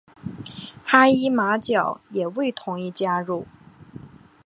[0.83, 3.45] 哈伊马角也未同意加入。